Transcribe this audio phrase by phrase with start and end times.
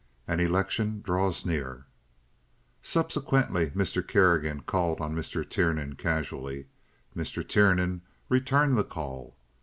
[0.27, 1.85] An Election Draws Near
[2.81, 4.01] Subsequently Mr.
[4.01, 5.47] Kerrigan called on Mr.
[5.47, 6.65] Tiernan casually.
[7.15, 7.47] Mr.
[7.47, 9.35] Tiernan returned the call.